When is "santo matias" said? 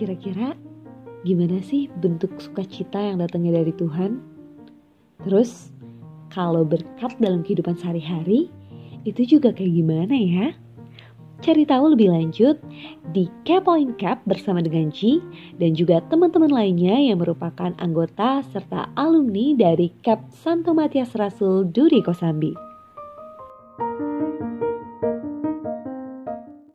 20.32-21.12